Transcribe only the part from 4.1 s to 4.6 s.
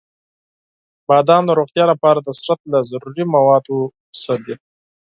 څخه دی.